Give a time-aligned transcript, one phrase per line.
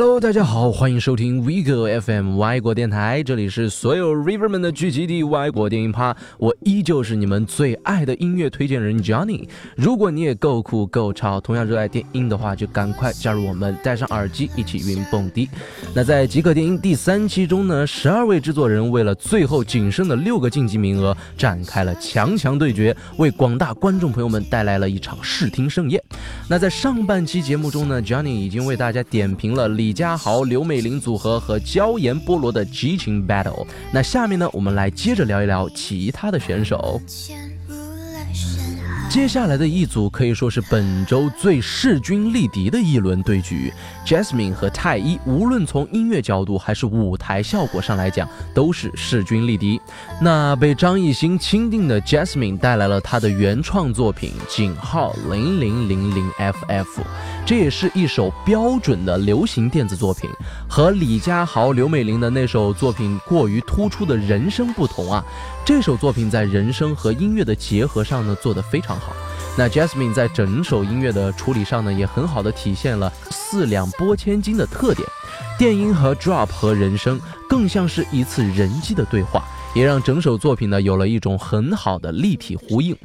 [0.00, 6.16] Hello，大家好，欢迎收听 Vigo FM 外国电台，这里是所有 River 们的聚集地——外国电影趴。
[6.38, 9.48] 我依旧是你们最爱的音乐推荐人 Johnny。
[9.74, 15.48] 如果你也够酷够潮，同样热爱电音的话，就赶快加入我们，戴上耳机一起云蹦迪。
[15.92, 26.00] 那在极客电音第三期中呢，十二位制作人为了最后仅剩的六个晋级名额，展开了强强对决，为广大观众朋友们带来了一场视听盛宴。
[26.48, 29.66] 那在上半期节目中呢，Johnny 已经为大家点评了。
[29.87, 33.66] 李李佳豪、刘美玲组合和椒盐菠萝的激情 battle。
[33.90, 37.00] 那下面呢，我们来接着聊一聊其他的选手。
[39.08, 43.72] 接下来的一组可以说是本周最势均力敌的一轮对局
[44.06, 49.80] ，Jasmine 和太一，无论从音乐角度还是舞台效果上来讲，都是势均力敌。
[50.20, 57.00] 那被张艺兴钦定的 Jasmine 带来了他的原创作品井号零零零零 FF，
[57.46, 60.28] 这也是一首标准的流行电子作品，
[60.68, 65.24] 和李佳豪、刘美玲的那首作品过于突出的人声不同啊。
[65.64, 69.14] 这首作品在人声和音乐的结合上呢，做得非常好。
[69.56, 75.08] 那 Jasmine 在整首音乐的处理上呢，也很好的体现了四两拨千斤的特点，
[75.58, 79.44] 电音和 drop 和人声更像是一次人机的对话。
[79.74, 82.96] 也让整首作品呢有了一种很好的立体呼应。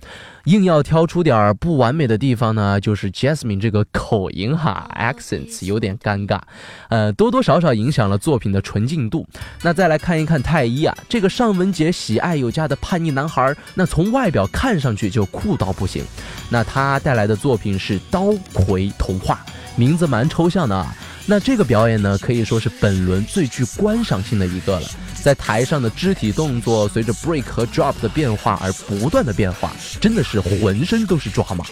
[0.45, 6.41] 硬要挑出点儿不完美的地方呢，就是 Jasmine 这个口音哈，accents 有点尴尬，
[6.89, 9.25] 呃，多多少少影响了作品的纯净度。
[9.61, 16.03] 那再来看一看太一啊，这个尚雯婕喜爱有加的叛逆男孩，那从外表看上去就酷到不行。
[16.49, 19.39] 那他带来的作品是《刀魁童话》，
[19.79, 20.93] 名字蛮抽象的啊。
[21.25, 24.87] 那这个表演呢，可以说是本轮最具观赏性的一个了。
[25.23, 29.71] 在台上的肢体动作随着 break 和 drop 的变化而不断的变化，
[30.01, 31.63] 真的是浑身都是抓马。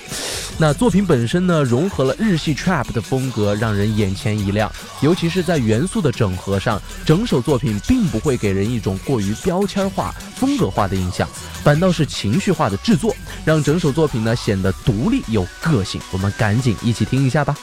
[0.57, 4.71] 那作品本身呢，融合了日系 trap 的风格，让人眼前一亮。
[5.01, 11.27] 尤其是在元素的整合上，整首作品并不会给人一种过于标签化、风格化的印象，
[11.61, 13.13] 反倒是情绪化的制作，
[13.43, 15.99] 让整首作品呢显得独立有个性。
[16.11, 17.57] 我们赶紧一起听一下吧。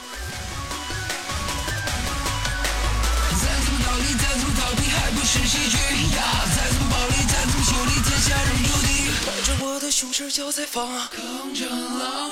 [9.99, 11.67] 胸持脚在放，铿锵
[11.99, 12.31] 浪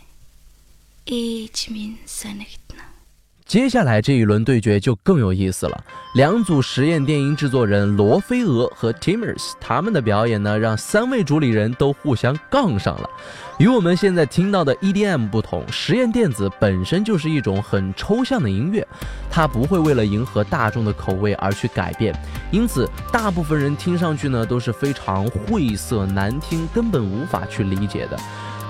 [3.45, 5.83] 接下来这一轮对决就更有意思了。
[6.13, 13.09] 两组实验电影制作人罗飞蛾和 Timers，他们的表演呢，让三位主理人都互相杠上了。
[13.57, 18.87] 与我们现在听到的 EDM 不同，实验电子本身就是一种很抽象的音乐，
[19.29, 22.17] 它不会为了迎合大众的口味而去改变，
[22.51, 28.17] 因此大部分人听上去呢都是非常晦涩难听，根本无法去理解的。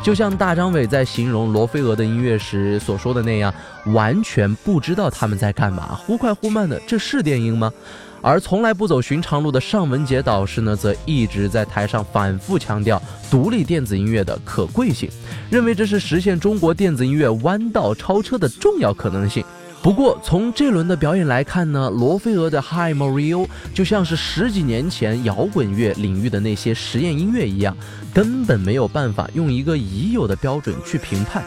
[0.04, 3.54] 就像大张伟在形容罗飞蛾的音乐时所说的那样，
[3.94, 7.72] 完全不知道他们在干嘛，忽快忽慢的，这是电音吗？
[8.20, 15.08] 而从来不走寻常路的尚雯婕导师呢，则一直在台上反复强调独立电子音乐的可贵性，
[15.52, 19.44] 认为这是实现中国电子音乐弯道超车的重要可能性。
[19.82, 27.76] 不过从这轮的表演来看呢，罗菲俄的《Hi Mario》就像是十几年前摇滚乐领域的那些实验音乐一样，
[28.14, 31.44] 根本没有办法用一个已有的标准去评判。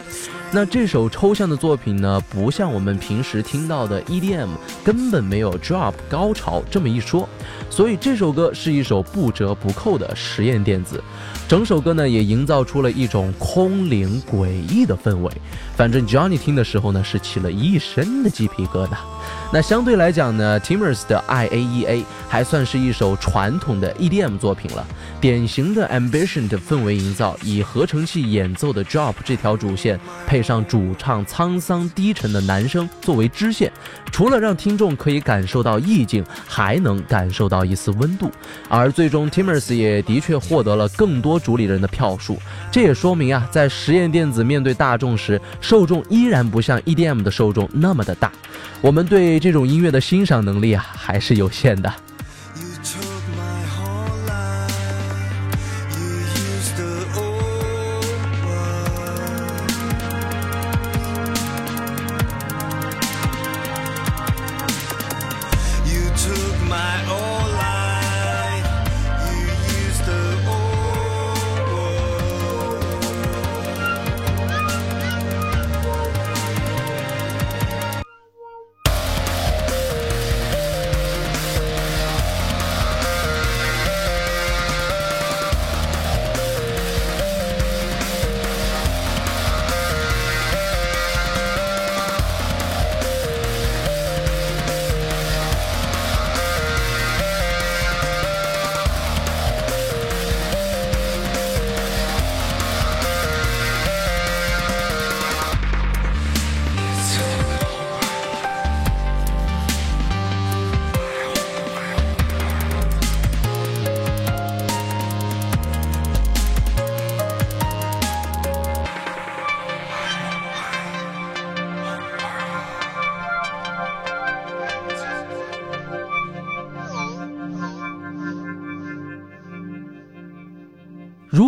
[0.55, 4.47] 那这首抽象的作品呢，不像我们平时听到的 EDM，
[4.85, 7.27] 根本没有 drop 高潮这么一说，
[7.69, 11.03] 所以这首歌是一首不折不扣的实验电子。
[11.45, 15.29] 整首歌呢，也营造出了一种空灵诡异的氛围。
[15.75, 18.95] 反正 Johnny 听的时候呢，是起了一身的鸡皮疙瘩。
[19.51, 24.85] 那相对来讲呢，Timers 的 IAEA 还算是一首传统的 EDM 作品了，
[25.21, 33.71] 典型的 Ambition 的氛围营造，以合成器演奏的 Drop 这条主线，配上主唱沧桑低沉的男声作为支线，
[34.11, 38.29] 除了让听众可以感受到意境，还能感受到一丝温度。
[38.67, 42.37] 而最终 Timers 也的确获得了更多主理人的票数，
[42.71, 48.31] 这也说明啊，在实验电子面对大众时，受众依然不像 EDM 的受众那么的大。
[48.81, 51.89] 我们对对这种音乐的欣赏能力啊，还是有限的。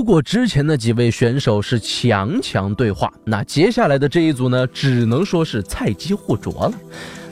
[0.07, 6.71] 如果之前的几位选手是强强对话，那接下来的这一组呢，只能说是菜鸡互啄了。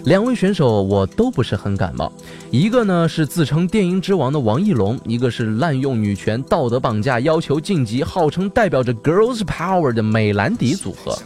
[0.04, 2.12] 两位选手我都不是很感冒，
[2.51, 11.18] 一个呢是自称电音之王的王绎龙，一个是滥用女权、道德绑架、要求晋级，号称代表着 Girls Power 的美兰迪组合。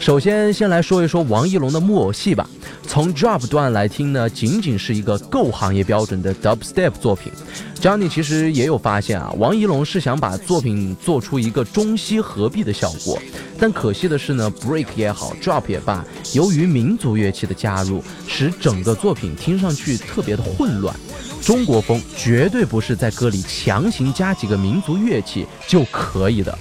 [0.00, 2.48] 首先，先来说一说王绎龙的木偶戏吧。
[2.86, 7.30] 从 drop 段来听呢，仅仅是一个够行业标准的 dubstep 作品。
[7.78, 13.18] Johnny 其实也有发现啊，王绎龙是想把作品做出一个中西合璧的效果，
[13.58, 20.96] 但可惜的是呢，break 也好，drop 也罢，由于民族乐器的加入，使整个作品听上去特别的混乱。
[21.42, 26.58] 中国风绝对不是在歌里强行加几个民族乐器就可以的。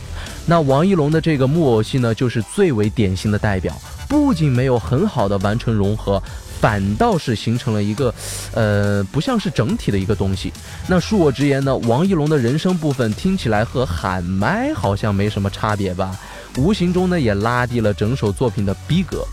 [0.50, 3.72] 那王一龙的这个木偶戏呢，就是最为典型的代表，
[4.07, 6.19] 不仅没有很好的完成融合，
[6.60, 8.12] 反倒是形成了一个，
[8.56, 10.51] 呃，不像是整体的一个东西。
[10.88, 16.18] 那恕我直言呢，王一龙的人声部分听起来和喊麦好像没什么差别吧，
[16.57, 19.24] 无形中呢也拉低了整首作品的逼格。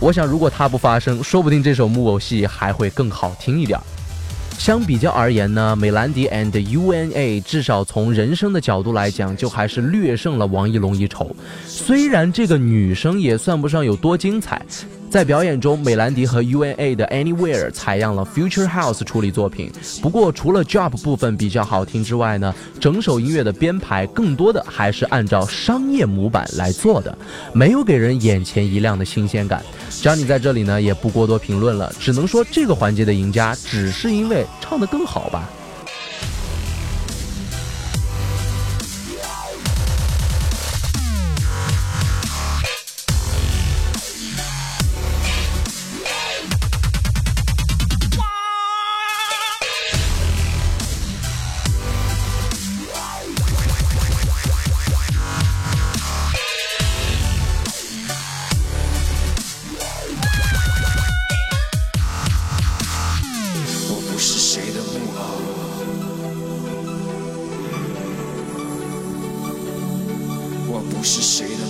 [0.00, 3.78] 我想，如果他不发声，说不定这首木偶戏还会更好听一点。
[4.64, 11.30] 相比较而言呢，美兰迪 and UNA 至少从人生的角度来讲，就还是略胜了王一龙一筹。
[11.66, 14.64] 虽然这个女生也算不上有多精彩，
[15.14, 19.70] 在表演中，美兰迪和 UNA 的 Anywhere 采样了 Future House 处理作品。
[20.02, 27.16] 不过，除了 drop 部分比较好听之外呢，整首音乐的编排更多的还是按照商业模板来做的，
[27.52, 29.62] 没有给人眼前一亮的新鲜感。
[29.88, 35.48] Johnny 在这里呢也不过多评论了，只能说这个环节的赢家只是因为唱得更好吧。
[70.74, 71.63] 我不是谁的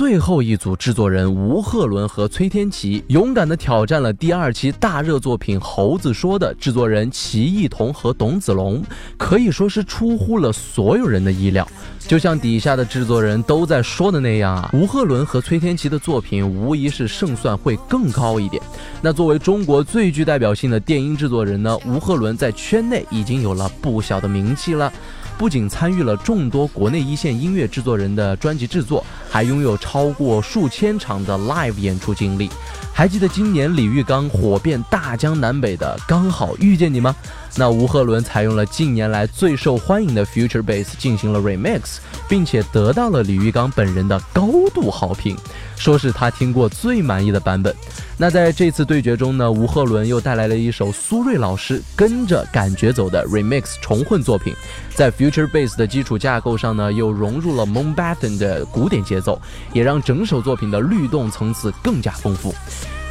[0.00, 8.82] 最后一组制作人吴鹤伦和崔天琪勇敢地挑战了第二期大热作品《猴子说》的制作人齐艺彤和董子龙，
[9.18, 11.68] 可以说是出乎了所有人的意料。
[11.98, 18.62] 就像底下的制作人都在说的那样啊，吴鹤伦和崔天琪的作品无疑是胜算会更高一点。
[19.02, 24.90] 那作为中国最具代表性的电音制作人呢，吴鹤伦在圈内已经有了不小的名气了。
[25.40, 32.50] 不仅参与了众多国内一线音乐制作人的专辑制作，还拥有超过数千场的 live 演出经历。
[32.92, 37.16] 还记得今年李玉刚火遍大江南北的《刚好遇见你》吗？
[37.56, 45.36] 那吴鹤伦采用了近年来最受欢迎的 Future Bass 进行了 remix，并且得到了李玉刚本人的高度好评，
[45.76, 47.74] 说是他听过最满意的版本。
[48.16, 54.54] 那在这次对决中呢，吴鹤伦又带来了一首苏芮老师跟着感觉走的 remix 重混作品，
[54.94, 59.40] 在 Future Bass 的基础架构上呢，又融入了 Moonbatten 的古典节奏，
[59.72, 62.54] 也让整首作品的律动层次更加丰富。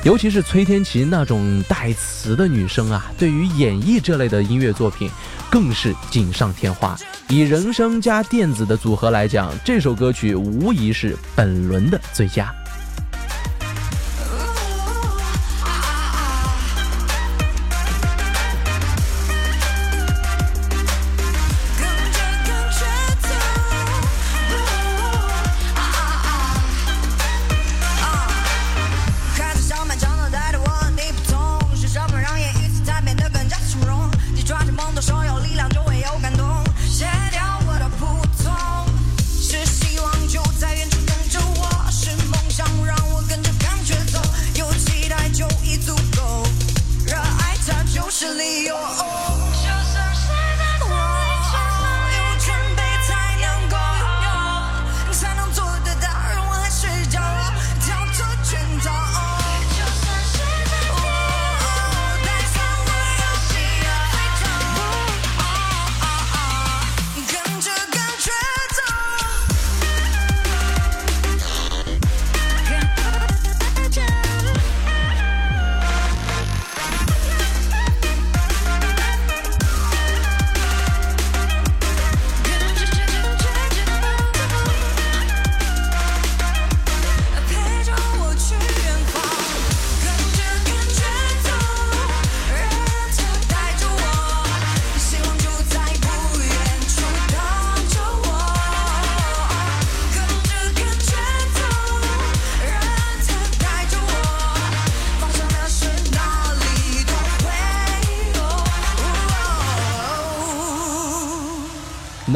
[0.03, 5.11] 尤其是崔天琪那种带词的女生啊，对于演绎这类的音乐作品
[5.51, 6.97] 更是锦上添花。
[7.27, 12.49] 以人声加电子的组合来讲，这首歌曲无疑是本轮的最佳。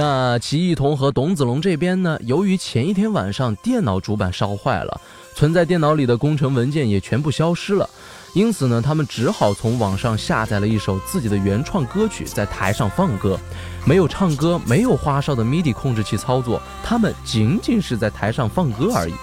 [0.05, 4.99] 那齐艺彤和董子龙这边呢，由于前一天晚上电脑主板烧坏了，
[5.33, 7.89] 存在电脑里的工程文件也全部消失了，
[8.33, 13.39] 因此呢，他们只好从网上下载了一首自己的原创歌曲，在台上放歌。
[13.85, 19.13] 没有唱歌，没有花哨的 MIDI 控制器操作，他们仅仅是在台上放歌而已。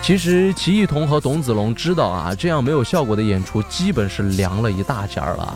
[0.00, 5.54] 其实齐艺彤和董子龙知道啊，这样没有效果的演出基本是凉了一大截儿了，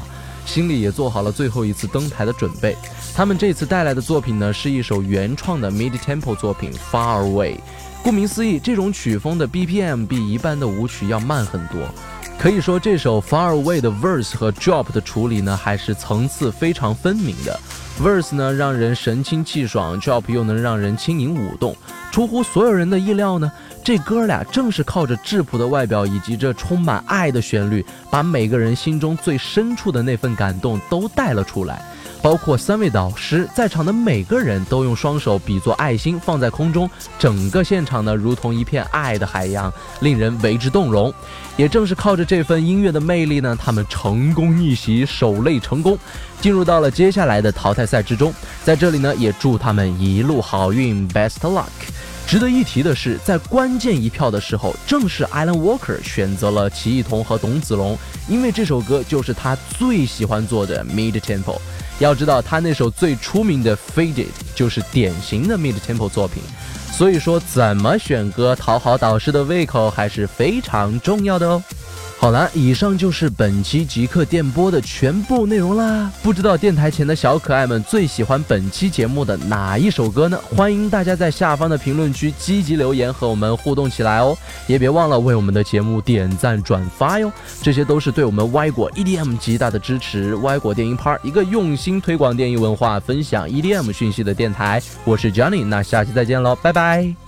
[0.48, 2.74] 心里也做好了最后一次登台的准备。
[3.14, 7.56] 他们这次带来的作品呢，是一首原创的 mid-tempo 作品《Far Away》。
[8.02, 11.80] 顾名思义，这种曲风的 BPM 比一般的舞曲要慢很多。
[12.38, 17.60] 可以说，这首《Far Away》的 verse 和 drop 的处理呢，还是层次非常分明的。
[18.00, 21.76] verse 呢，让人神清气爽；drop 又能让人轻盈舞动。
[22.12, 23.50] 出乎所有人的意料呢，
[23.88, 31.80] 这哥俩正是靠着质朴的外表以及这充满爱的旋律，把每个人心中最深处的那份感动都带了出来。
[32.20, 41.10] 包括三位导师在场的每个人都用双手比作爱心放在空中，整个现场呢如同一片爱的海洋，令人为之动容。
[41.56, 45.98] 也正是靠着这份音乐的魅力呢，他们成功逆袭，首擂成功，
[46.42, 48.34] 进入到了接下来的淘汰赛之中。
[48.62, 51.64] 在这里呢，也祝他们一路好运，best luck。
[52.28, 57.96] 值得一提的是，在关键一票的时候，正是 Alan Walker 选择了齐一彤和董子龙，
[58.28, 61.58] 因为这首歌就是他最喜欢做的 mid tempo。
[61.98, 64.12] 要知道，他那首最出名的《Faded》
[64.54, 66.42] 就是典型的 mid tempo 作品，
[66.92, 71.62] 所以说怎么选歌讨好导师的胃口还是非常重要的哦。
[72.20, 76.10] 好了，以上就是本期极客电波的全部内容啦。
[76.20, 80.36] 不知道电台前的小可爱们最喜欢本期节目的哪一首歌呢？
[80.56, 84.36] 欢迎大家在下方的评论区积极留言和我们互动起来哦。
[84.66, 87.32] 也别忘了为我们的节目点赞转发哟，
[87.62, 90.34] 这些都是对我们歪果 EDM 极大的支持。
[90.36, 94.82] 歪果电音趴，一个用心推广电音文化、分享 EDM 讯息的电台。
[95.04, 97.27] 我是 Johnny，那下期再见喽，拜拜。